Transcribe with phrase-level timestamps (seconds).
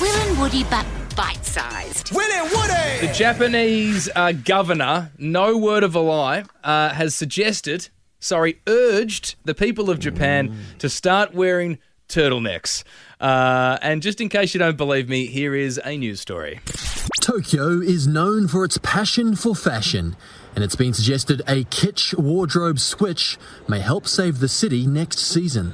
[0.00, 2.12] Will and Woody, but bite sized.
[2.12, 3.06] Will and Woody!
[3.06, 7.88] The Japanese uh, governor, no word of a lie, uh, has suggested,
[8.18, 11.78] sorry, urged the people of Japan to start wearing
[12.08, 12.82] turtlenecks.
[13.20, 16.60] Uh, and just in case you don't believe me, here is a news story.
[17.20, 20.16] Tokyo is known for its passion for fashion,
[20.54, 23.38] and it's been suggested a kitsch wardrobe switch
[23.68, 25.72] may help save the city next season.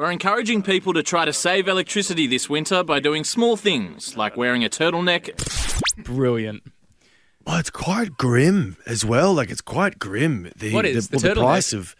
[0.00, 4.34] We're encouraging people to try to save electricity this winter by doing small things like
[4.34, 5.36] wearing a turtleneck.
[6.02, 6.62] Brilliant.
[7.46, 9.34] Well, it's quite grim as well.
[9.34, 10.50] Like it's quite grim.
[10.56, 11.94] The, what is the, the, well, the price of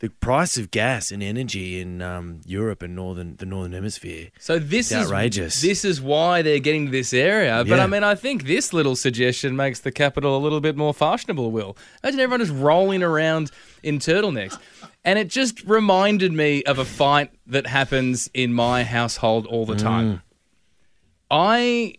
[0.00, 4.28] the price of gas and energy in um, Europe and northern the northern hemisphere.
[4.38, 5.60] So this is outrageous.
[5.60, 7.62] This is why they're getting to this area.
[7.68, 7.84] But Yeah.
[7.84, 11.50] I mean, I think this little suggestion makes the capital a little bit more fashionable.
[11.50, 13.50] Will imagine everyone just rolling around
[13.82, 14.58] in turtlenecks,
[15.04, 19.74] and it just reminded me of a fight that happens in my household all the
[19.76, 19.82] Mm.
[19.82, 20.22] time.
[21.30, 21.94] I.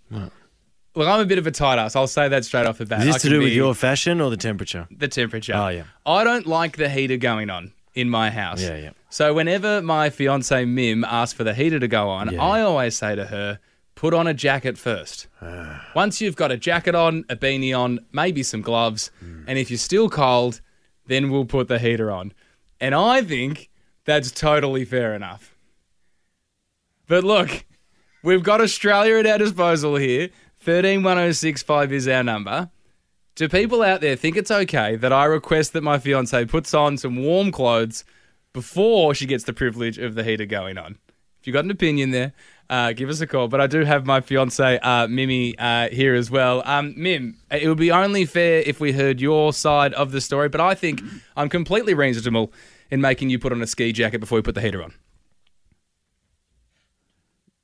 [0.94, 1.96] Look, I'm a bit of a tight ass.
[1.96, 3.00] I'll say that straight off the bat.
[3.08, 4.88] Is this to do with your fashion or the temperature?
[4.92, 5.54] the temperature.
[5.56, 5.84] Oh, yeah.
[6.06, 8.62] I don't like the heater going on in my house.
[8.62, 8.90] Yeah, yeah.
[9.10, 12.42] So whenever my fiance Mim asks for the heater to go on, Yeah.
[12.42, 13.60] I always say to her,
[13.96, 15.28] put on a jacket first.
[15.96, 19.44] Once you've got a jacket on, a beanie on, maybe some gloves, Hmm.
[19.48, 20.62] and if you're still cold,
[21.08, 22.34] then we'll put the heater on.
[22.80, 23.70] And I think
[24.06, 25.56] that's totally fair enough.
[27.08, 27.66] But look,
[28.24, 30.30] we've got Australia at our disposal here.
[30.64, 32.70] 131065 is our number.
[33.36, 36.98] Do people out there think it's okay that I request that my fiance puts on
[36.98, 38.04] some warm clothes
[38.54, 40.98] before she gets the privilege of the heater going on?
[41.40, 42.34] If you've got an opinion there,
[42.70, 43.48] uh, give us a call.
[43.48, 46.62] But I do have my fiance, uh, Mimi, uh, here as well.
[46.66, 50.50] Um, Mim, it would be only fair if we heard your side of the story,
[50.50, 51.02] but I think
[51.36, 52.54] I'm completely reasonable
[52.92, 54.94] in making you put on a ski jacket before we put the heater on.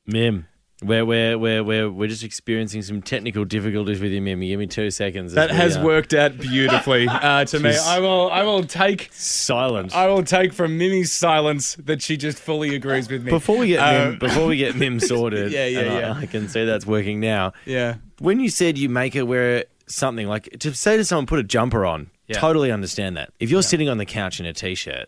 [0.06, 0.48] Mim,
[0.84, 4.42] we're we're we're we're we're just experiencing some technical difficulties with you, Mim.
[4.42, 5.34] Give me two seconds.
[5.34, 7.76] That has uh, worked out beautifully uh, to me.
[7.76, 9.94] I will, I will take silence.
[9.96, 13.32] I will take from Mimi's silence that she just fully agrees with me.
[13.32, 16.14] Before we get Uh, Mim, before we get Mim sorted, Yeah, yeah, and I- yeah.
[16.16, 17.54] I, can see that's working now.
[17.66, 21.40] yeah, When you said you make her wear something like to say to someone, put
[21.40, 22.38] a jumper on, Yeah.
[22.38, 23.32] totally understand that.
[23.40, 25.08] If you're sitting on the couch in a t-shirt,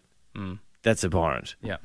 [0.82, 1.56] that's abhorrent.
[1.62, 1.78] yeah,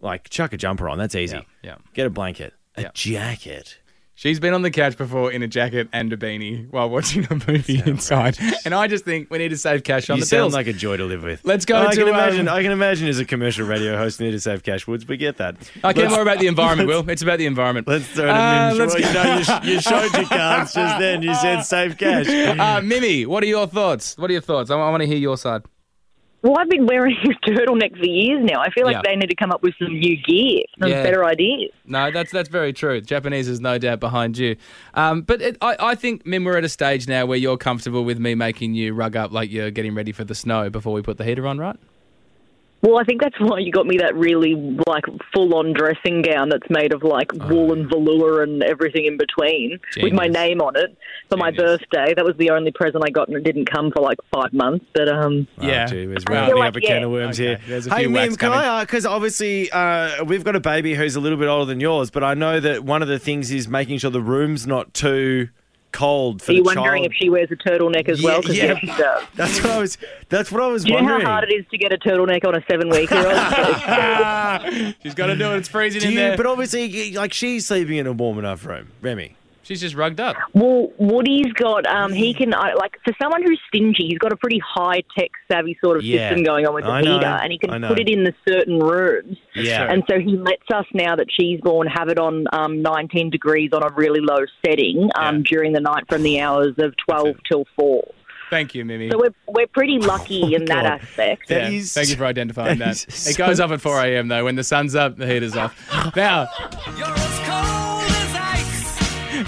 [0.00, 1.36] Like chuck a jumper on, that's easy.
[1.36, 1.74] yeah, yeah.
[1.94, 2.90] Get a blanket, a Yeah.
[2.94, 3.78] jacket.
[4.14, 7.34] She's been on the couch before in a jacket and a beanie while watching a
[7.48, 10.40] movie inside, and I just think we need to save cash on You the sound
[10.42, 10.54] bills.
[10.54, 11.40] like a joy to live with.
[11.44, 12.46] Let's go I to, can imagine.
[12.46, 14.86] um, I can imagine as a commercial radio host need to save cash.
[14.86, 15.56] Woods, we get that.
[15.82, 17.08] I care more about the environment, Will.
[17.10, 17.88] It's about the environment.
[17.88, 20.74] Let's throw it Uh, let's Well, go- you, know, you, sh- you showed your cards
[20.74, 21.22] just then.
[21.22, 22.26] You said save cash.
[22.60, 24.16] Uh, Mimi, what are your thoughts?
[24.18, 24.70] What are your thoughts?
[24.70, 25.62] I, want to hear your side.
[26.42, 28.60] Well, I've been wearing a turtleneck for years now.
[28.60, 29.02] I feel like Yeah.
[29.04, 31.02] they need to come up with some new gear, some Yeah.
[31.02, 31.70] better ideas.
[31.86, 33.00] No, that's that's very true.
[33.00, 34.56] Japanese is no doubt behind you.
[34.94, 38.04] Um, but it, I, I think, Mim, we're at a stage now where you're comfortable
[38.04, 41.02] with me making you rug up like you're getting ready for the snow before we
[41.02, 41.76] put the heater on, right?
[42.82, 44.54] Well, I think that's why you got me that really
[44.88, 49.78] like full-on dressing gown that's made of like wool and velour and everything in between
[50.02, 50.96] with my name on it
[51.30, 52.12] for my birthday.
[52.12, 54.84] That was the only present I got, and it didn't come for like five months.
[54.94, 55.84] But um, Yeah.
[55.88, 57.04] Oh, gee whiz, we're feel like, up a can yeah.
[57.04, 57.60] of worms Okay, here.
[57.68, 58.58] there's a hey, few Mim, can coming.
[58.58, 58.82] I?
[58.84, 62.24] Because obviously uh, we've got a baby who's a little bit older than yours, but
[62.24, 65.50] I know that one of the things is making sure the room's not too
[65.92, 67.12] cold for are you the wondering child.
[67.12, 68.42] if she wears a turtleneck as well?
[68.42, 69.24] 'Cause Yeah, yes, she does.
[69.34, 69.98] That's what I was.
[70.28, 72.44] That's what I was Do you know how hard it is to get a turtleneck
[72.46, 73.24] on a seven-week-old?
[75.02, 75.56] She's got to do it.
[75.58, 76.36] It's freezing Do in you, there.
[76.36, 78.88] but obviously, like she's sleeping in a warm enough room.
[79.00, 80.36] Remy, She's just rugged up.
[80.54, 84.36] Well, Woody's got um, he can uh, like for someone who's stingy, he's got a
[84.36, 86.28] pretty high tech savvy sort of Yeah.
[86.30, 87.88] system going on with the I know, heater, and he I can know.
[87.88, 89.36] put it in the certain rooms.
[89.54, 93.30] yeah, And so he lets us now that she's born have it on um, 19
[93.30, 97.36] degrees on a really low setting um, during the night from the hours of 12
[97.48, 98.02] till 4.
[98.50, 99.10] Thank you, Mimi.
[99.10, 101.00] So we're, we're pretty lucky in that God.
[101.00, 101.48] aspect.
[101.48, 103.08] That Yeah, is- Thank you for identifying that that.
[103.08, 104.28] is It so- goes off at 4 a.m.
[104.28, 104.44] though.
[104.44, 105.74] When the sun's up, the heater's off.
[106.16, 106.48] Now,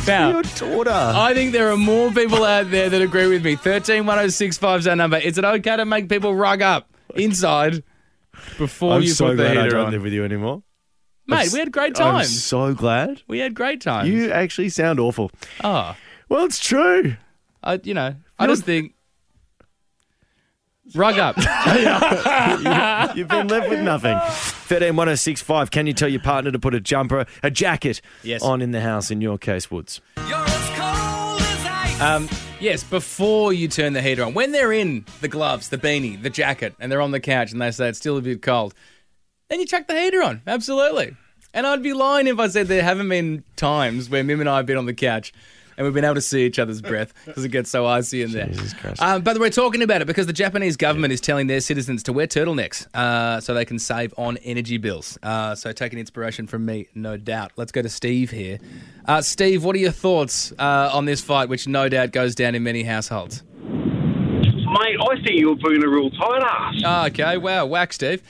[0.07, 0.91] now, your daughter.
[0.93, 3.53] I think there are more people out there that agree with me.
[3.53, 5.17] 131065 is our number.
[5.19, 7.83] Is it okay to make people rug up inside
[8.59, 9.93] before I'm you so put the glad I heater don't on?
[9.93, 10.63] live with you anymore.
[11.27, 12.17] Mate, we had great times.
[12.19, 13.23] I'm so glad.
[13.29, 14.09] We had great times.
[14.11, 15.31] You actually sound awful.
[15.63, 15.97] oh,
[16.29, 17.17] Well, it's true.
[17.63, 18.95] I, you know, I just think
[20.95, 21.37] rug up.
[23.17, 24.15] You've been left with nothing.
[24.15, 25.71] 131065.
[25.71, 28.43] Can you tell your partner to put a jumper, a jacket Yes.
[28.43, 30.01] on in the house in your case, Woods?
[32.01, 32.29] Um,
[32.61, 34.35] yes, before you turn the heater on.
[34.35, 37.63] When they're in the gloves, the beanie, the jacket, and they're on the couch and
[37.63, 38.75] they say it's still a bit cold,
[39.49, 40.43] then you chuck the heater on.
[40.47, 41.17] Absolutely.
[41.55, 44.57] And I'd be lying if I said there haven't been times where Mim and I
[44.57, 45.33] have been on the couch
[45.77, 48.33] and we've been able to see each other's breath because it gets so icy in
[48.33, 48.47] there.
[48.47, 49.03] Jesus Christ.
[49.03, 52.13] Um, but we're talking about it because the Japanese government is telling their citizens to
[52.13, 55.19] wear turtlenecks uh, so they can save on energy bills.
[55.23, 57.53] Uh, so taking inspiration from me, no doubt.
[57.57, 58.59] Let's go to Steve here.
[59.07, 62.55] Uh, Steve, what are your thoughts uh, on this fight, which no doubt goes down
[62.55, 63.43] in many households?
[63.63, 66.75] Mate, I think you're being a real tight ass.
[66.85, 68.23] Oh, okay, wow, whack, Steve.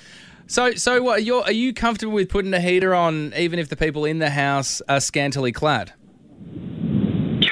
[0.47, 1.25] So, so what?
[1.25, 4.29] You're, are you comfortable with putting a heater on, even if the people in the
[4.29, 5.94] house are scantily clad?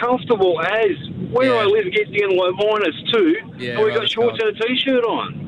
[0.02, 0.90] Comfortable as
[1.30, 1.60] where Yeah.
[1.62, 4.40] I live gets down like minus two, Yeah, and we right, got shorts cold.
[4.42, 5.38] and a t-shirt on.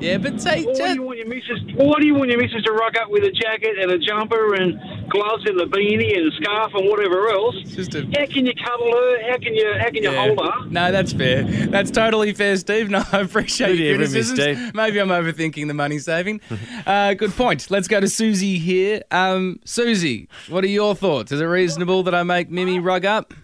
[0.00, 1.60] Yeah, but say, Why do you want your missus?
[1.76, 4.54] Why do you want your missus to rock up with a jacket and a jumper
[4.54, 4.74] and
[5.08, 7.54] gloves and a beanie and a scarf and whatever else?
[7.66, 9.30] just a How can you cuddle her?
[9.30, 9.74] How can you?
[9.78, 10.26] How can you Yeah.
[10.26, 10.68] hold her?
[10.70, 11.44] No, that's fair.
[11.44, 12.88] That's totally fair, Steve.
[12.90, 14.40] No, I appreciate Good your to hear from you, criticisms.
[14.40, 14.74] Steve.
[14.74, 16.40] Maybe I'm overthinking the money saving.
[16.86, 17.70] uh, good point.
[17.70, 19.02] Let's go to Susie here.
[19.12, 21.30] Um, Susie, what are your thoughts?
[21.32, 23.34] Is it reasonable that I make Mimi rug up?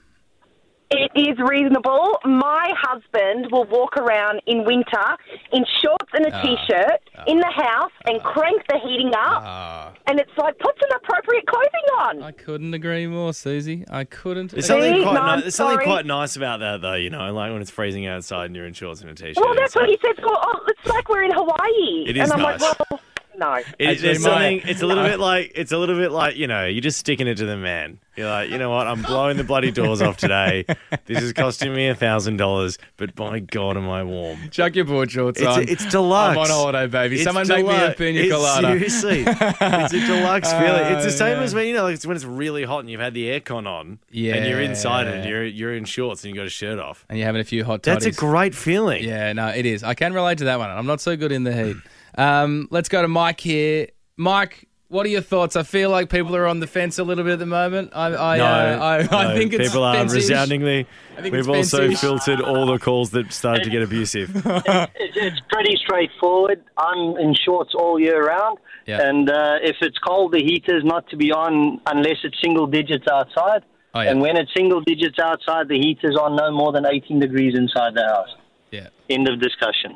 [1.15, 2.19] It is reasonable.
[2.25, 5.05] My husband will walk around in winter
[5.53, 6.43] in shorts and a Ah.
[6.43, 9.43] t-shirt in the house and crank the heating up.
[9.45, 9.93] Ah.
[10.07, 12.23] and it's like, put some appropriate clothing on.
[12.23, 13.85] I couldn't agree more, Susie.
[13.91, 14.53] I couldn't.
[14.53, 15.03] There's agree- something See?
[15.03, 15.85] quite No, ni- I'm there's something sorry.
[15.87, 18.73] quite nice about that though, you know, like when it's freezing outside and you're in
[18.75, 19.37] shorts and a t-shirt.
[19.45, 20.17] well, that's It's what he says.
[20.23, 22.05] Well, oh, it's like we're in Hawaii.
[22.09, 22.61] It is and I'm nice.
[22.63, 23.01] like, well,
[23.39, 23.55] no.
[23.55, 24.61] It, it's my- something.
[24.65, 26.99] It's a little uh, bit like it's a little bit like you know you're just
[26.99, 28.01] sticking it to the man.
[28.17, 28.89] You're like, you know what?
[28.89, 30.65] I'm blowing the bloody doors off today.
[31.07, 34.51] This is costing me a thousand dollars, but by God, am I warm?
[34.51, 35.69] Chuck your board shorts It's on.
[35.69, 36.37] it's deluxe.
[36.37, 37.15] I'm on holiday, baby.
[37.15, 37.99] It's Someone make me a deluxe.
[37.99, 38.67] pina It's colada.
[38.67, 40.93] Seriously, it's a deluxe feeling.
[40.95, 41.45] It's the oh, same yeah.
[41.45, 43.69] as when you know, like it's when it's really hot and you've had the aircon
[43.69, 45.07] on, yeah, and you're inside.
[45.07, 47.07] And you're you're in shorts and you have got a shirt off.
[47.09, 48.03] And you're having a few hot Toddies.
[48.05, 49.05] That's a great feeling.
[49.05, 49.85] Yeah, no, it is.
[49.85, 50.71] I can relate to that one.
[50.71, 51.77] I'm not so good in the heat.
[52.19, 53.89] Um, let's go to Mike here.
[54.17, 55.55] Mike, what are your thoughts?
[55.55, 57.93] I feel like people are on the fence a little bit at the moment.
[57.95, 60.23] I, I, No, uh, I, I think it's people are fence-ish.
[60.23, 60.87] resoundingly.
[61.23, 64.31] We've also filtered all the calls that started to get abusive.
[64.45, 66.63] It's, it's pretty straightforward.
[66.77, 69.09] I'm in shorts all year round, Yeah.
[69.09, 73.07] and uh, if it's cold, the heater's not to be on unless it's single digits
[73.11, 73.63] outside.
[73.95, 74.11] Oh, yeah.
[74.11, 77.95] And when it's single digits outside, the heater's on no more than 18 degrees inside
[77.95, 78.29] the house.
[78.71, 78.89] Yeah.
[79.09, 79.95] End of discussion.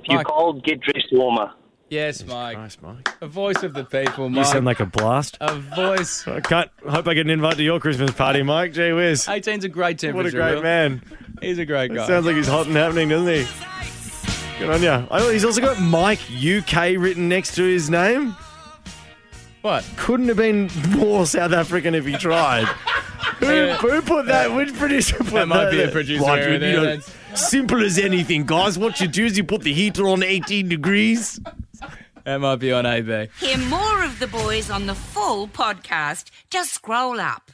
[0.00, 0.26] If you're Mike.
[0.26, 1.52] cold, get dressed warmer.
[1.88, 2.56] Yes, Mike.
[2.56, 3.08] Nice, Mike.
[3.20, 5.36] A voice of the people, You sound like a blast.
[5.40, 6.26] a voice.
[6.28, 6.70] I can't.
[6.88, 8.72] Hope I get an invite to your Christmas party, Mike.
[8.72, 9.26] Gee whiz.
[9.26, 10.16] 18's a great temperature.
[10.16, 10.62] What a great Will.
[10.62, 11.02] man.
[11.42, 12.06] He's a great guy.
[12.06, 13.46] Sounds like he's hot and happening, doesn't he?
[14.60, 15.06] Good on ya.
[15.10, 18.36] Oh, he's also got Mike UK written next to his name.
[19.62, 19.84] what?
[19.96, 22.68] Couldn't have been more South African if he tried.
[23.40, 24.54] who, who put that?
[24.54, 25.32] Which producer put that?
[25.32, 28.78] That might be a producer Right, error you there, know, that's- simple as anything, guys.
[28.78, 31.40] What you do is you put the heater on 18 degrees.
[32.24, 33.28] That might be on AB.
[33.38, 36.30] Hear more of the boys on the full podcast.
[36.50, 37.50] Just scroll up.